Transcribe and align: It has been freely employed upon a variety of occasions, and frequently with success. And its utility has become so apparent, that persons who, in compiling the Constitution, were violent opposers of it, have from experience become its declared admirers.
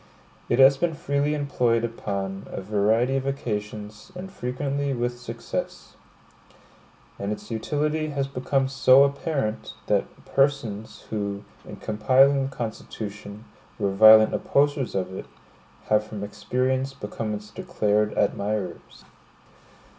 It 0.49 0.57
has 0.57 0.77
been 0.77 0.95
freely 0.95 1.35
employed 1.35 1.83
upon 1.83 2.47
a 2.47 2.59
variety 2.59 3.17
of 3.17 3.27
occasions, 3.27 4.11
and 4.15 4.31
frequently 4.31 4.95
with 4.95 5.19
success. 5.19 5.95
And 7.19 7.31
its 7.31 7.51
utility 7.51 8.07
has 8.07 8.25
become 8.27 8.67
so 8.67 9.03
apparent, 9.03 9.75
that 9.85 10.05
persons 10.25 11.01
who, 11.11 11.43
in 11.67 11.75
compiling 11.75 12.47
the 12.49 12.55
Constitution, 12.55 13.45
were 13.77 13.91
violent 13.93 14.33
opposers 14.33 14.95
of 14.95 15.13
it, 15.15 15.27
have 15.89 16.03
from 16.03 16.23
experience 16.23 16.95
become 16.95 17.35
its 17.35 17.51
declared 17.51 18.13
admirers. 18.17 19.05